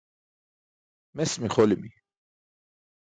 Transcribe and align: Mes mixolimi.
Mes 1.15 1.31
mixolimi. 1.41 1.91